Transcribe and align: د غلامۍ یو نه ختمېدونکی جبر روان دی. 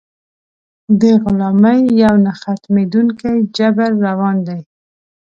د 1.01 1.03
غلامۍ 1.23 1.81
یو 2.03 2.13
نه 2.25 2.31
ختمېدونکی 2.41 3.33
جبر 3.57 3.89
روان 4.05 4.37
دی. 4.47 4.59